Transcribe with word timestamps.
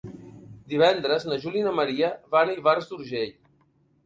Divendres 0.71 1.27
na 1.31 1.37
Júlia 1.43 1.61
i 1.65 1.67
na 1.67 1.75
Maria 1.81 2.09
van 2.37 2.53
a 2.55 2.57
Ivars 2.63 2.89
d'Urgell. 2.91 3.39